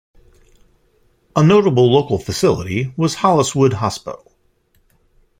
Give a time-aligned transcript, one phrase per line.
[1.35, 4.31] A notable local facility was Holliswood Hospital.